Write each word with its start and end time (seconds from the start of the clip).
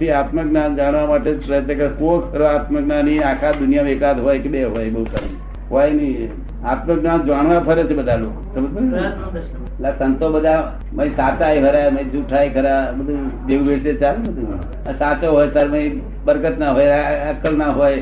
મનથી 0.00 0.12
આત્મજ્ઞાન 0.18 0.76
જાણવા 0.76 1.06
માટે 1.06 1.32
પ્રયત્ન 1.46 1.74
કરે. 1.78 1.88
કોઈ 2.00 2.20
ખરો 2.32 2.44
આત્મજ્ઞાની 2.46 3.18
આખા 3.22 3.52
દુનિયામાં 3.52 3.92
એકાદ 3.92 4.20
હોય 4.20 4.38
કે 4.38 4.48
બે 4.48 4.62
હોય, 4.64 4.90
બહુ 4.90 5.04
સારું 5.04 5.34
હોય 5.70 5.90
નહીં. 5.90 6.30
આત્મજ્ઞાન 6.64 7.26
જાણવા 7.26 7.60
ફરે 7.60 7.82
છે 7.84 7.94
બધા 7.94 8.16
લોકો. 8.16 8.40
એટલે 8.56 9.90
સંતો 9.98 10.26
બધા, 10.32 10.60
મય 10.92 11.08
સાચાય 11.10 11.60
ખરા 11.60 11.90
મય 11.90 12.04
જૂઠાય 12.14 12.48
ખરા, 12.50 12.80
બધું 12.98 13.20
જેવું 13.46 13.66
વેચે 13.68 13.92
ચાલે 13.94 14.20
બધું. 14.28 14.48
સાચો 14.98 15.26
હોય, 15.32 15.48
તાર 15.48 15.68
મય 15.68 15.82
બરકત 16.24 16.58
ના 16.58 16.72
હોય 16.72 16.88
અક્કલ 17.32 17.54
ના 17.56 17.70
હોય. 17.80 18.00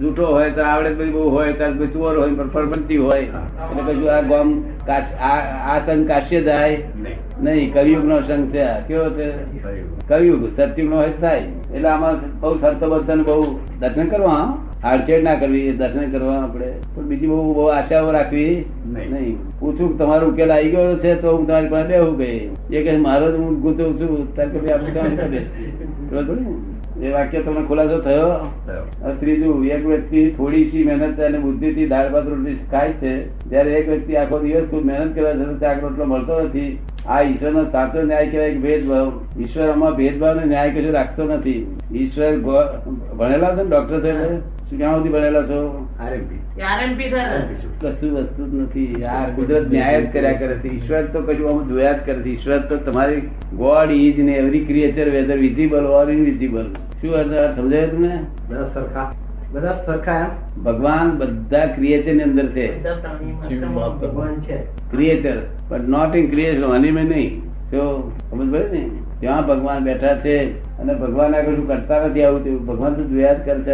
જૂઠો 0.00 0.26
હોય 0.34 0.50
તો 0.50 0.62
આવડે 0.62 0.90
પછી 0.98 1.10
બહુ 1.16 1.24
હોય 1.30 1.52
ત્યારે 1.52 1.86
ચોર 1.94 2.14
હોય 2.18 2.30
પરબંધી 2.54 2.96
હોય. 2.96 3.20
એટલે 3.20 3.82
પછી 3.88 4.08
આ 4.08 4.20
ગામ 4.30 4.48
આ 5.70 5.78
સંઘ 5.86 6.08
કાશ્ય 6.08 6.40
જાય 6.48 6.78
નહીં. 7.42 7.72
કવિયુગ 7.74 8.04
નો 8.04 8.20
સંઘ 8.28 8.54
છે 8.54 8.64
કેવો 8.88 9.06
છે? 9.18 9.28
કવિયુગ. 10.08 10.42
સત્યુગ 10.56 10.88
નો 10.90 10.96
હોય 10.96 11.12
થાય. 11.20 11.44
એટલે 11.74 11.88
આમાં 11.88 12.14
બહુ 12.40 12.56
શરતો 12.60 12.90
બધાને 12.90 13.22
બહુ 13.22 13.44
દર્શન 13.80 14.08
કરવા 14.08 14.40
હાડછેડ 14.82 15.24
ના 15.24 15.34
કરવી 15.40 15.72
દર્શન 15.80 16.10
કરવા 16.12 16.36
આપણે. 16.42 16.72
પણ 16.94 17.04
બીજી 17.04 17.26
બહુ 17.26 17.54
બહુ 17.54 17.66
આશાઓ 17.76 18.10
રાખવી 18.12 18.64
નહીં. 18.86 19.36
પૂછું 19.60 19.96
તમારો 19.98 20.28
ઉકેલ 20.28 20.52
આવી 20.52 20.70
ગયો 20.70 20.96
છે 21.04 21.14
તો 21.22 21.36
હું 21.36 21.46
તમારી 21.46 21.68
પાસે 21.68 21.88
બેહું 21.88 22.18
કઈ 22.18 22.38
એ 22.72 22.84
કહે 22.84 22.96
મારો 23.06 23.26
હું 23.36 23.60
ગૂંચવું 23.62 23.94
છું. 24.00 24.34
તાર 24.36 24.46
આપણે 24.74 24.90
કામ 24.98 25.16
કરી? 25.16 25.44
એ 27.02 27.10
વાક્ય 27.10 27.42
તમને 27.42 27.66
ખુલાસો 27.68 27.98
થયો? 28.00 28.28
ત્રીજું 29.20 29.66
એક 29.66 29.86
વ્યક્તિ 29.86 30.24
થોડી 30.36 30.64
સી 30.70 30.84
મહેનત 30.84 31.20
અને 31.20 31.38
બુદ્ધિથી 31.38 31.86
દાળ 31.86 32.12
ભાત 32.12 32.28
રોટલી 32.28 32.56
ખાય 32.70 32.92
છે 32.92 33.12
જયારે 33.48 33.70
એક 33.72 33.88
વ્યક્તિ 33.88 34.16
આખો 34.16 34.38
દિવસ 34.38 34.70
ખૂબ 34.70 34.84
મહેનત 34.84 35.14
કરવા 35.14 35.32
છતાં 35.32 35.58
શાક 35.60 35.82
રોટલો 35.82 36.04
મળતો 36.04 36.40
નથી. 36.42 36.78
આ 37.06 37.20
ઈશ્વરનો 37.22 37.64
સાચો 37.72 38.02
ન્યાય 38.02 38.30
કહેવાય 38.30 38.54
ભેદભાવ. 38.54 39.12
ઈશ્વર 39.38 39.68
આમાં 39.68 39.96
ભેદભાવ 39.96 40.40
ને 40.40 40.44
ન્યાય 40.46 40.70
કશું 40.70 40.92
રાખતો 40.92 41.24
નથી. 41.24 41.76
ઈશ્વર 41.94 42.36
ભણેલા 43.18 43.54
છે 43.56 43.62
ને 43.62 43.68
ડોક્ટર 43.70 44.00
સાહેબ? 44.00 44.36
શું 44.70 44.78
ક્યાં 44.78 44.96
સુધી 44.96 45.08
ભણેલા 45.08 45.42
છો. 45.42 45.88
કશું 47.80 48.12
વસ્તુ 48.16 48.50
જ 48.50 48.54
નથી. 48.54 49.04
આ 49.04 49.24
કુદરત 49.36 49.70
ન્યાય 49.70 50.02
જ 50.02 50.12
કર્યા 50.12 50.32
કરે 50.32 50.54
છે. 50.54 50.68
ઈશ્વર 50.68 51.02
તો 51.12 51.22
કશું 51.22 51.50
આમ 51.50 51.64
જોયા 51.68 51.92
જ 51.92 52.06
કરે 52.06 52.20
છે. 52.20 52.28
ઈશ્વર 52.28 52.60
તો 52.68 52.76
તમારી 52.90 53.20
God 53.54 53.90
is 53.90 54.18
in 54.18 54.32
every 54.32 54.64
creature 54.64 55.10
whether 55.10 55.38
visible 55.38 55.84
or 55.96 56.06
invisible. 56.10 56.70
શું 57.02 57.14
અર્થ 57.14 57.56
સમજાય 57.56 57.86
તમને? 57.86 58.20
બધા 58.48 58.70
સરખા. 58.74 59.12
બધા 59.52 59.82
સરખા 59.86 60.12
એમ? 60.12 60.62
ભગવાન 60.62 61.10
બધા 61.10 61.66
ક્રિએચરની 61.66 62.22
અંદર 62.22 62.46
છે. 62.46 62.84
ભગવાન 63.78 64.40
છે. 64.40 64.56
Creator 64.90 65.32
but 65.68 65.88
not 65.88 66.16
in 66.16 66.30
creation 66.30 66.62
અનિમે 66.62 67.02
નહીં. 67.02 67.42
તો 67.70 68.12
સમજ 68.30 68.52
પડે 68.52 68.68
ને? 68.72 68.90
ત્યાં 69.20 69.46
ભગવાન 69.46 69.78
બેઠા 69.78 70.14
છે 70.16 70.62
અને 70.78 70.94
ભગવાન 70.94 71.34
આગળ 71.34 71.54
શું 71.54 71.68
કરતા 71.68 72.06
નથી 72.06 72.22
આવું 72.22 72.44
તેવું. 72.44 72.66
ભગવાન 72.66 72.94
તો 72.94 73.04
જોયા 73.04 73.32
જ 73.32 73.46
કરશે 73.46 73.72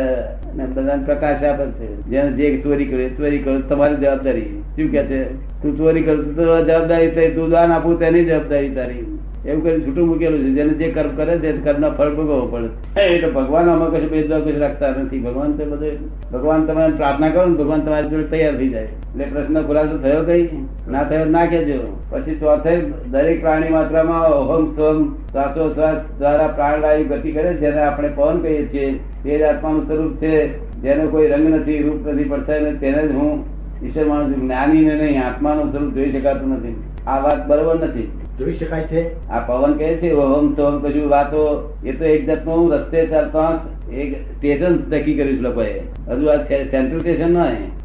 અને 0.50 0.66
બધાને 0.66 1.04
પ્રકાશ 1.04 1.42
આપે 1.42 1.70
છે. 1.70 2.02
જેને 2.02 2.32
જે 2.32 2.60
ચોરી 2.62 2.84
કરે 2.84 3.08
ચોરી 3.08 3.38
કરો 3.38 3.60
તમારી 3.60 3.96
જવાબદારી. 3.96 4.42
શું 4.42 4.90
કે 4.90 5.02
છે? 5.02 5.24
તું 5.62 5.76
ચોરી 5.76 6.02
કરું 6.02 6.36
તો 6.36 6.64
જવાબદારી 6.64 7.10
થઈ 7.10 7.30
તું 7.30 7.50
દાન 7.50 7.72
આપું 7.72 7.98
તેની 7.98 8.24
જવાબદારી 8.24 8.70
તારી. 8.70 9.18
એવું 9.46 9.62
કરી 9.62 9.80
છૂટું 9.80 10.08
મૂકેલું 10.08 10.40
છે. 10.40 10.50
જેને 10.50 10.72
જે 10.74 10.90
કર્મ 10.90 11.16
કરે 11.16 11.38
છે 11.38 11.52
કર્મના 11.52 11.90
ફળ 11.90 12.14
ભોગવવો 12.14 12.46
પડે. 12.46 13.00
એટલે 13.00 13.30
ભગવાન 13.30 13.70
આમાં 13.70 13.90
કશું 13.90 14.10
ભેદભાવ 14.10 14.40
કશું 14.40 14.60
રાખતા 14.60 14.90
નથી. 14.90 15.18
ભગવાન 15.18 15.52
તો 15.52 15.64
બધે 15.64 15.90
ભગવાન 16.32 16.64
તમે 16.66 16.88
પ્રાર્થના 16.96 17.28
કરો 17.28 17.46
ને, 17.46 17.56
ભગવાન 17.56 17.80
તમારી 17.80 18.08
જોડે 18.08 18.24
તૈયાર 18.24 18.56
થઈ 18.56 18.68
જાય. 18.68 18.82
એટલે 18.82 19.24
પ્રશ્ન 19.24 19.62
ખુલાસો 19.62 19.98
થયો 19.98 20.22
કઈ? 20.24 20.48
ના 20.90 21.04
થયો 21.04 21.24
ના 21.24 21.46
કેજો 21.46 21.78
પછી 22.10 22.34
ચોથે 22.34 22.76
દરેક 23.10 23.40
પ્રાણી 23.40 23.68
માત્રામાં 23.68 24.22
અહમ 24.22 24.64
સોમ 24.76 25.14
શ્વાસોશ્વાસ 25.32 26.18
દ્વારા 26.18 26.46
પ્રાણવાયુ 26.46 27.04
ગતિ 27.04 27.32
કરે 27.32 27.54
જેને 27.54 27.80
આપણે 27.80 28.08
પવન 28.08 28.38
કહીએ 28.38 28.66
છીએ, 28.72 28.92
તે 29.24 29.38
જ 29.38 29.42
આત્માનું 29.42 29.86
સ્વરૂપ 29.86 30.16
છે. 30.16 30.34
જેનો 30.76 31.08
કોઈ 31.08 31.28
રંગ 31.28 31.54
નથી, 31.54 31.82
રૂપ 31.82 32.08
નથી 32.08 32.24
પડતા 32.24 32.58
તેને 32.80 33.08
જ 33.08 33.14
હું 33.14 33.44
ઈશ્વર 33.84 34.04
માનું 34.04 34.34
છું. 34.34 34.42
જ્ઞાનીને 34.42 34.94
નહીં, 34.94 35.26
આત્માનું 35.26 35.72
સ્વરૂપ 35.72 35.94
જોઈ 35.94 36.12
શકાતું 36.12 36.52
નથી. 36.52 36.74
આ 37.06 37.18
વાત 37.20 37.46
બરોબર 37.46 37.76
નથી. 37.84 38.10
જોઈ 38.38 38.54
શકાય 38.54 38.82
છે? 38.84 39.02
આ 39.28 39.40
પવન 39.40 39.72
કહે 39.78 39.94
છે, 39.96 40.12
ઓહમ 40.12 40.52
સોહમ 40.54 40.78
કશું 40.80 41.08
વાતો. 41.10 41.42
એ 41.84 41.92
તો 41.92 42.04
એક 42.06 42.30
હું 42.46 42.72
રસ્તે 42.72 43.06
ચાલતા 43.06 43.48
એક 43.94 44.14
સ્ટેશન 44.28 44.72
નક્કી 44.90 45.14
કર્યું 45.14 45.42
લોકોએ. 45.42 45.72
હજુ 46.08 46.26
આ 46.26 46.36
સેન્ટ્રલ 46.70 46.98
સ્ટેશન 46.98 47.30
ન 47.30 47.38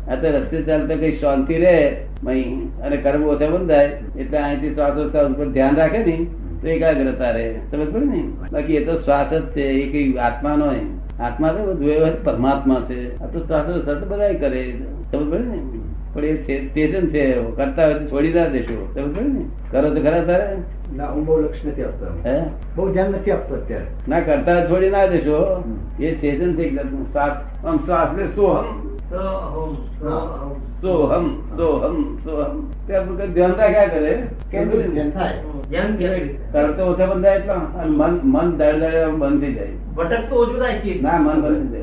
આ 0.09 0.15
તો 0.15 0.27
રસ્તે 0.37 0.61
ચાલતા 0.61 0.95
કઈ 0.95 1.11
શાંતિ 1.17 1.57
રહે 1.57 1.77
અને 2.83 2.97
કર્મ 2.97 3.23
ઓછા 3.25 3.47
બંધાય, 3.47 3.91
એટલે 4.19 4.37
અહીંથી 4.37 4.73
શ્વાસોશ્વાસ 4.75 5.27
ઉપર 5.27 5.47
ધ્યાન 5.49 5.75
રાખે 5.75 5.99
ને, 5.99 6.17
તો 6.61 6.67
એકાગ્રતા 6.67 7.31
રહે. 7.31 7.47
સમજ 7.71 7.93
પડે 7.93 8.05
ને? 8.05 8.23
બાકી 8.51 8.75
એ 8.75 8.85
તો 8.85 8.95
શ્વાસ 8.97 9.33
જ 9.33 9.45
છે, 9.55 9.63
એ 9.63 9.85
કઈ 9.91 10.17
આત્મા 10.17 10.55
નો 10.55 10.67
આત્મા 11.19 11.51
તો 11.51 11.65
બધું 11.65 12.23
પરમાત્મા 12.23 12.85
છે. 12.89 12.99
આ 13.19 13.27
તો 13.27 13.39
શ્વાસોશ્વાસ 13.39 14.03
બધા 14.03 14.33
કરે. 14.33 14.63
સમજ 15.11 15.31
પડે 15.31 15.45
ને? 15.45 15.59
પણ 16.13 16.25
એ 16.25 16.37
છે- 16.37 16.69
સ્ટેશન 16.69 17.07
છે 17.07 17.33
કરતા 17.33 17.85
હોય 17.85 17.93
તો 17.93 18.05
છોડી 18.05 18.33
ના 18.33 18.47
દેશો. 18.47 18.93
ને? 18.95 19.45
કરો 19.71 19.89
તો 19.89 20.01
ખરા 20.01 20.23
તારે? 20.23 20.57
ના 20.95 21.05
હું 21.05 21.25
બહુ 21.25 21.41
લક્ષ 21.41 21.65
નથી 21.65 21.83
આપતો 21.83 22.29
હે? 22.29 22.41
બહુ 22.75 22.91
ધ્યાન 22.91 23.09
નથી 23.09 23.31
આપતો 23.31 23.55
અત્યારે. 23.55 23.85
ના 24.07 24.19
કરતા 24.19 24.65
છોડી 24.65 24.89
ના 24.89 25.05
દેશો. 25.05 25.63
એ 25.99 26.15
સ્ટેશન 26.15 26.53
છે 26.55 26.61
એક 26.61 26.81
શ્વાસ 26.81 27.65
આમ 27.65 27.77
શ્વાસ 27.77 28.17
લે 28.17 28.25
સોહમ. 28.25 28.91
તો 29.09 29.17
હમ, 29.17 29.75
તો 30.81 31.07
હમ. 31.07 31.25
સોહમ 31.27 32.17
સોહમ. 32.17 32.69
સોહમ 32.69 33.33
ધ્યાન 33.33 33.51
રાખ્યા 33.51 33.87
કરે. 33.87 34.27
કેમ 34.51 34.69
ધ્યાન 34.69 35.09
થાય? 35.09 35.33
જેમ 35.69 35.95
કેવી 35.95 36.13
રીતે? 36.13 36.37
તરત 36.53 36.77
તો 36.77 36.85
ઓછા 36.85 37.05
બંધાય 37.05 37.35
એટલા. 37.35 37.55
મન 37.85 38.19
મન 38.23 38.57
દળ 38.57 38.71
દળ 38.71 39.11
બંધ 39.11 39.41
થઈ 39.41 39.53
જાય. 39.53 39.67
ભટક 39.95 40.29
તો 40.29 40.35
ઓછું 40.35 40.59
થાય 40.59 40.79
છે. 40.79 41.01
ના 41.01 41.17
મન 41.17 41.41
બંધ 41.41 41.71
થઈ 41.71 41.79
જાય. 41.79 41.81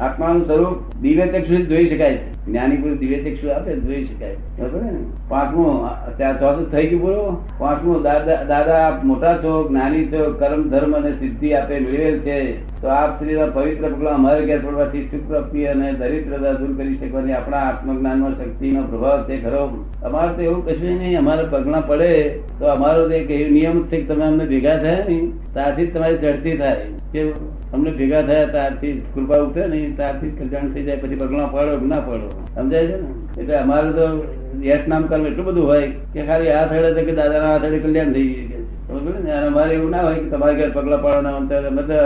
આત્માનું 0.00 0.46
સ્વરૂપ 0.46 0.96
દિવ્ય 1.02 1.26
ચક્ષુ 1.26 1.54
જોઈ 1.54 1.86
શકાય 1.86 2.14
છે. 2.14 2.35
જ્ઞાની 2.46 2.76
પુરુષ 2.76 2.98
દિવ્ય 2.98 3.30
ચક્ષુ 3.30 3.48
આપે? 3.48 3.76
જોઈ 3.76 4.04
શકાય. 4.04 4.36
બરોબર 4.58 4.82
ને? 4.82 4.98
પાંચમું 5.28 6.16
ત્યાં 6.16 6.40
ચોથું 6.40 6.72
થઈ 6.72 6.86
ગયું, 6.86 7.02
બોલો. 7.02 7.44
પાંચમું, 7.58 8.02
દાદા 8.02 8.42
દાદા 8.42 9.00
મોટા 9.04 9.36
છો, 9.36 9.68
જ્ઞાની 9.68 10.06
છો, 10.06 10.32
કર્મ, 10.38 10.62
ધર્મ 10.62 10.96
અને 10.96 11.12
સિદ્ધિ 11.12 11.52
આપે 11.52 11.78
મેળવેલ 11.78 12.18
છે. 12.18 12.66
તો 12.80 12.88
આપ 12.88 13.18
શ્રીના 13.18 13.46
પવિત્ર 13.46 13.88
પગલા 13.88 14.10
અમારે 14.10 14.46
ઘેર 14.46 14.60
પડવાથી 14.60 15.02
શુક્ર 15.02 15.26
પ્રાપ્તિ 15.28 15.64
અને 15.64 15.92
દરિદ્રતા 15.92 16.52
દૂર 16.52 16.76
કરી 16.76 16.96
શકવાની 16.96 17.32
આપણા 17.32 17.56
આત્મજ્ઞાનમાં 17.56 18.38
શક્તિનો 18.38 18.82
પ્રભાવ 18.82 19.24
છે 19.28 19.42
ખરો. 19.42 19.84
અમારે 20.02 20.32
તો 20.34 20.42
એવું 20.42 20.66
કશું 20.66 20.98
નહીં, 20.98 21.18
અમારે 21.18 21.44
પગલા 21.50 21.80
પડે. 21.80 22.40
તો 22.58 22.66
અમારો 22.66 23.10
એક 23.10 23.30
એવો 23.30 23.50
નિયમ 23.50 23.86
છે 23.86 24.00
કે 24.00 24.14
તમે 24.14 24.24
અમને 24.24 24.44
ભેગા 24.44 24.76
થયા 24.76 25.04
ને 25.08 25.32
ત્યાંથી 25.52 25.86
તમારી 25.86 26.18
ચડતી 26.18 26.56
થાય. 26.56 26.86
કે 27.12 27.20
અમને 27.74 27.90
ભેગા 27.98 28.22
થયા 28.28 28.50
ત્યારથી 28.54 28.94
કૃપા 29.14 29.42
ઉઠે 29.44 29.62
ને, 29.66 29.78
ત્યારથી 29.98 30.32
કલ્યાણ 30.38 30.72
થઈ 30.74 30.84
જાય, 30.86 30.98
પછી 31.02 31.20
પગલા 31.22 31.48
પડો 31.54 31.86
ના 31.92 32.02
પડો 32.08 32.28
સમજાય 32.56 32.86
છે 32.86 32.96
ને? 33.02 33.08
એટલે 33.40 33.54
અમારે 33.58 33.90
તો 33.98 34.04
યશ 34.62 34.86
નામ 34.88 35.02
કરવું 35.06 35.28
એટલું 35.30 35.46
બધું 35.46 35.66
હોય 35.70 35.88
કે 36.12 36.20
ખાલી 36.28 36.52
આ 36.58 36.66
થડે 36.70 37.02
કે 37.08 37.12
દાદાના 37.20 37.52
હાથ 37.52 37.66
હડે 37.68 37.78
કલ્યાણ 37.86 38.14
થઈ 38.16 38.28
ગયું 38.88 39.24
ને? 39.24 39.32
અમારે 39.40 39.72
એવું 39.74 39.90
ના 39.90 40.04
હોય 40.06 40.20
કે 40.22 40.28
તમારે 40.34 40.54
ઘેર 40.60 40.70
પગલા 40.76 41.02
પાડવાના 41.04 41.36
અંતર 41.40 41.66
અમે 41.72 41.82
તો 41.90 41.98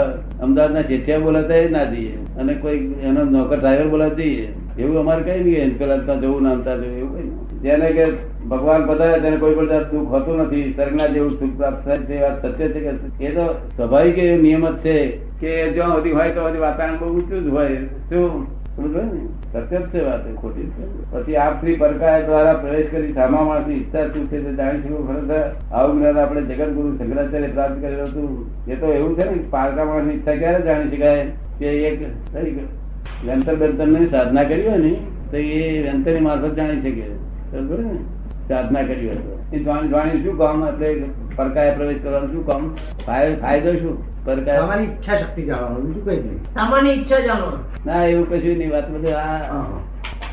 અમદાવાદના 0.45 0.87
જેઠિયા 0.89 1.25
બોલાતા 1.27 1.63
ના 1.75 1.85
જઈએ. 1.93 2.17
અને 2.39 2.53
કોઈ 2.65 2.81
એનો 3.03 3.21
નોકર 3.35 3.57
ડ્રાઈવર 3.57 3.89
બોલાવી 3.93 4.33
જઈએ. 4.33 4.47
એવું 4.81 4.99
અમારે 4.99 5.23
કઈ 5.23 5.39
નહીં 5.45 5.77
પેલા 5.79 6.17
જવું 6.23 6.43
ના 6.43 6.55
જવું, 6.55 6.93
એવું 7.01 7.11
કઈ 7.17 7.29
જેને 7.63 7.89
કે 7.97 8.05
ભગવાન 8.51 8.85
પધારે 8.85 9.19
તેને 9.19 9.37
કોઈ 9.37 9.55
પણ 9.55 9.67
જાત 9.67 9.91
દુઃખ 9.91 10.09
હોતું 10.09 10.37
નથી 10.37 10.73
સર્ગના 10.77 11.07
જેવું 11.07 11.31
સુખ 11.31 11.57
પ્રાપ્ત 11.57 11.85
થાય 11.85 11.95
તે 11.95 12.21
વાત 12.21 12.45
સત્ય 12.45 12.67
છે 12.67 12.79
કે 12.79 13.25
એ 13.25 13.35
તો 13.35 13.69
સ્વાભાવિક 13.75 14.17
એ 14.17 14.37
નિયમ 14.37 14.69
જ 14.69 14.77
છે 14.77 15.07
કે 15.39 15.71
જ્યાં 15.71 15.89
સુધી 15.89 16.11
હોય 16.11 16.31
તો 16.31 16.41
વાતાવરણ 16.41 16.97
બહુ 16.99 17.15
ઊંચું 17.15 17.43
જ 17.43 17.47
હોય. 17.47 17.75
શું? 17.75 18.61
સત્ય 19.53 19.77
છે 19.77 20.05
વાત 20.05 20.35
ખોટી 20.35 20.63
છે. 20.63 21.11
પછી 21.11 21.35
આપ 21.35 21.61
શ્રી 21.61 21.75
પરકાય 21.75 22.23
દ્વારા 22.23 22.53
પ્રવેશ 22.53 22.87
કરી 22.91 23.13
સામા 23.13 23.43
માણસની 23.43 23.73
ઈચ્છા 23.73 24.07
શું 24.07 24.27
છે 24.27 24.43
તે 24.43 24.53
જાણી 24.55 24.81
શકવું 24.81 25.07
ખરેખર 25.07 25.51
આવું 25.71 25.99
જ્ઞાન 25.99 26.17
આપણે 26.17 26.41
જગત 26.41 26.69
ગુરુ 26.69 26.97
શંકરાચાર્ય 26.97 27.47
પ્રાપ્ત 27.47 27.81
કરેલું 27.81 28.07
હતું. 28.07 28.45
એ 28.67 28.75
તો 28.75 28.93
એવું 28.93 29.17
છે 29.17 29.29
ને, 29.29 29.43
પારકા 29.49 29.83
માણસની 29.85 30.13
ઈચ્છા 30.13 30.35
ક્યારે 30.35 30.61
જાણી 30.61 30.97
શકાય? 30.97 31.27
કે 31.59 31.65
એક 31.65 32.01
વ્યંતર 33.25 33.55
બેંતર 33.55 34.05
સાધના 34.05 34.43
કરી 34.43 34.67
હોય 34.67 34.77
ને, 34.77 34.95
તો 35.31 35.37
એ 35.37 35.81
વ્યંતરની 35.81 36.19
મારફત 36.19 36.53
જાણી 36.55 36.81
શકે. 36.81 37.03
બરોબર 37.51 37.79
ને? 37.79 38.20
સાધના 38.51 38.83
કરી 38.83 39.09
હતો 39.09 39.39
એ 39.53 39.63
જાણ- 39.63 39.89
જાણી 39.89 40.23
શું 40.23 40.37
કામ 40.37 40.63
એટલે 40.67 40.89
પરકાય 41.35 41.75
પ્રવેશ 41.75 42.01
કરવાનું 42.03 42.31
શું 42.31 42.47
કામ 42.47 42.63
ફાય- 43.05 43.37
ફાયદો 43.41 43.73
શું? 43.79 43.95
પરકાય 44.25 44.81
ઈચ્છા 44.83 45.17
શક્તિ 45.17 45.41
જાણવાનું 45.43 45.85
બીજું 45.85 46.05
કઈ 46.05 46.19
નહીં. 46.19 46.39
સામાન્ય 46.53 46.91
ઈચ્છા 46.93 47.19
જાણવાનું 47.19 47.63
ના 47.85 48.03
એવું 48.05 48.27
કશું 48.29 48.57
નહીં. 48.57 48.71
વાત 48.71 48.89
બધું 48.89 49.15
આ 49.15 49.37
હા. 49.51 49.65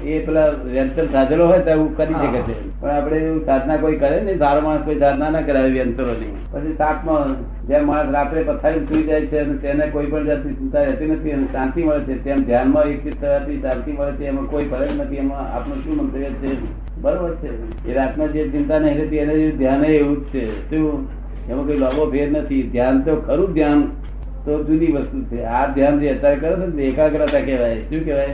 એ 0.05 0.19
પેલા 0.19 0.49
વ્યંતર 0.49 1.05
સાધેલો 1.05 1.47
હોય 1.47 1.59
તો 1.59 1.71
એવું 1.71 1.97
કરી 1.97 2.15
શકે 2.15 2.41
છે. 2.41 2.81
પણ 2.81 2.91
આપડે 2.91 3.45
સાધના 3.47 3.77
કોઈ 3.77 3.97
કરે 3.97 4.21
ને 4.21 4.39
સારો 4.39 4.61
માણસ 4.61 4.81
કોઈ 4.85 4.99
સાધના 4.99 5.31
ના 5.31 5.41
કરાવે 5.41 5.71
વ્યંતરો 5.71 6.07
ની 6.07 6.37
પછી 6.53 6.75
તાપમાં 6.75 7.35
જેમ 7.67 7.87
માણસ 7.87 8.13
રાત્રે 8.13 8.43
પથારી 8.43 8.81
સુઈ 8.81 9.03
જાય 9.03 9.21
છે 9.21 9.39
અને 9.39 9.55
તેને 9.55 9.87
કોઈ 9.87 10.07
પણ 10.07 10.27
જાતની 10.27 10.53
ચિંતા 10.53 10.83
રહેતી 10.83 11.07
નથી 11.07 11.31
અને 11.31 11.45
શાંતિ 11.45 11.83
મળે 11.83 12.01
છે 12.01 12.25
તેમ 12.25 12.37
ધ્યાનમાં 12.37 12.85
એક 12.85 13.21
થવાથી 13.21 13.61
શાંતિ 13.61 13.93
મળે 13.93 14.13
છે 14.13 14.25
એમાં 14.25 14.45
કોઈ 14.45 14.65
ફરક 14.65 14.89
નથી 14.99 15.17
એમાં 15.17 15.57
આપનું 15.57 15.85
શું 15.85 15.97
મંતવ્ય 15.97 16.31
છે? 16.31 16.57
બરોબર 17.01 17.35
છે. 17.35 17.89
એ 17.91 17.95
રાતમાં 17.95 18.33
જે 18.33 18.49
ચિંતા 18.49 18.79
નહીં 18.79 18.99
રહેતી 18.99 19.17
એને 19.17 19.51
ધ્યાન 19.51 19.85
એવું 19.85 20.25
જ 20.25 20.29
છે. 20.29 20.71
શું? 20.71 21.09
એમાં 21.49 21.67
કોઈ 21.67 21.79
લાભો 21.79 22.11
ફેર 22.11 22.31
નથી. 22.31 22.63
ધ્યાન 22.63 23.03
તો 23.03 23.17
ખરું 23.17 23.53
ધ્યાન. 23.53 23.91
તો 24.49 24.65
જુદી 24.65 24.93
વસ્તુ 24.93 25.25
છે. 25.25 25.45
આ 25.45 25.67
ધ્યાન 25.67 25.99
જે 26.01 26.11
અત્યારે 26.11 26.37
કરે 26.37 26.53
છે 26.53 26.75
ને 26.75 26.83
એકાગ્રતા 26.83 27.41
કહેવાય. 27.41 27.81
શું 27.81 28.05
કહેવાય? 28.05 28.29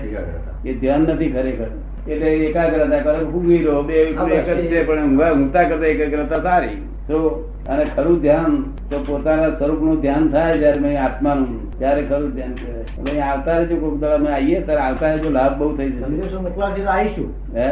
એ 0.64 0.74
ધ્યાન 0.74 1.00
નથી 1.00 1.30
ખરેખર. 1.30 1.66
એટલે 2.10 2.34
એકાગ્રતા 2.34 2.98
કરે 2.98 3.24
ઊંઘી 3.24 3.58
રહો 3.58 3.82
બે 3.82 3.94
એક 3.94 4.48
જ 4.48 4.66
છે 4.66 4.86
પણ 4.86 5.02
ઊંઘા 5.02 5.32
ઊંઘતા 5.32 5.62
કરતા 5.62 5.86
એકાગ્રતા 5.86 6.42
સારી. 6.42 6.76
તો 7.08 7.50
અને 7.68 7.84
ખરું 7.96 8.20
ધ્યાન 8.20 8.62
તો 8.90 9.04
પોતાના 9.06 9.48
સ્વરૂપનું 9.48 10.00
ધ્યાન 10.00 10.28
થાય 10.28 10.58
જયારે 10.58 10.80
મેં 10.80 11.04
આત્માનું. 11.04 11.78
ત્યારે 11.78 12.02
ખરું 12.02 12.30
ધ્યાન 12.30 12.52
કહેવાય. 12.52 13.20
આવતા 13.20 13.62
જો 13.62 13.76
કોઈક 13.76 14.00
દળ 14.00 14.08
અમે 14.08 14.30
આવીએ 14.30 14.60
ત્યારે 14.60 14.80
આવતા 14.80 15.16
જો 15.16 15.30
લાભ 15.30 15.58
બહુ 15.58 15.76
થઈ 15.76 15.90
જશે. 15.90 16.00
સંદેશો 16.00 16.40
મોકલાવશે 16.40 16.84
આવીશું. 16.84 17.34
હે? 17.56 17.68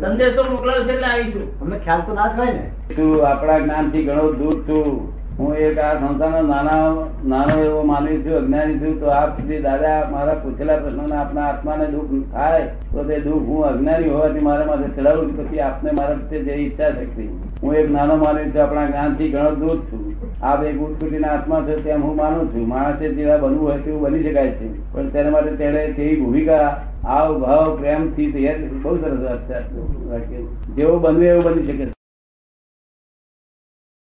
સંદેશો 0.00 0.50
મોકલાવશે 0.50 0.92
એટલે 0.92 1.06
આવીશું. 1.06 1.60
અમને 1.60 1.78
ખ્યાલ 1.78 2.00
તો 2.00 2.14
ના 2.14 2.28
થાય 2.28 2.52
ને. 2.52 2.94
તું 2.96 3.26
આપણા 3.26 3.58
જ્ઞાનથી 3.58 4.04
ઘણો 4.04 4.32
દૂર 4.32 4.52
છું. 4.52 5.15
હું 5.38 5.56
એક 5.56 5.78
આ 5.78 5.94
સંસ્થાનો 5.94 6.40
નાના, 6.42 6.92
નાનો 7.26 7.64
એવો 7.64 7.82
માનવી 7.82 8.22
છું, 8.22 8.36
અજ્ઞાની 8.36 8.78
છું, 8.78 9.00
તો 9.00 9.06
આપ 9.06 9.40
જે 9.40 9.60
દાદા 9.60 10.08
મારા 10.10 10.34
પૂછેલા 10.34 10.76
પ્રશ્નોના 10.76 11.20
આપના 11.20 11.42
આત્માને 11.42 11.86
દુઃખ 11.86 12.32
થાય, 12.32 12.66
તો 12.92 13.04
તે 13.04 13.20
દુઃખ 13.20 13.48
હું 13.48 13.64
અજ્ઞાની 13.64 14.08
હોવાથી 14.08 14.40
મારા 14.40 14.66
માથે 14.66 15.00
ચડાવું 15.00 15.36
પછી 15.36 15.60
આપને 15.60 15.90
મારા 15.90 16.14
પ્રત્યે 16.14 16.42
જે 16.42 16.52
ઈચ્છા 16.52 16.90
શક્તિ. 16.90 17.28
હું 17.62 17.74
એક 17.74 17.90
નાનો 17.90 18.16
માનવી 18.16 18.50
છું, 18.50 18.62
આપણા 18.62 18.86
જ્ઞાનથી 18.86 19.28
ઘણો 19.28 19.50
દૂર 19.50 19.76
છું. 19.76 20.06
આપ 20.42 20.64
એક 20.64 20.80
ઉત્કૃતિના 20.80 21.28
આત્મા 21.28 21.60
છે 21.60 21.76
તેમ 21.84 22.02
હું 22.02 22.16
માનું 22.16 22.54
છું. 22.54 22.68
માણસે 22.68 23.08
જેવા 23.08 23.36
બનવું 23.36 23.68
હોય 23.68 23.78
તેવું 23.78 24.00
બની 24.00 24.30
શકાય 24.30 24.50
છે. 24.50 24.92
પણ 24.92 25.08
તેના 25.08 25.30
માટે 25.30 25.56
તેણે 25.56 25.92
તેવી 25.92 26.20
ભૂમિકા 26.20 26.82
આવ 27.04 27.38
ભાવ, 27.40 27.76
પ્રેમથી 27.76 28.32
તૈયાર 28.32 28.58
બહુ 28.82 28.96
સરસ 28.96 29.40
જેવો 30.76 30.98
બનવું 30.98 31.24
એવું 31.24 31.44
બની 31.44 31.66
શકે 31.66 31.84
છે. 31.84 31.95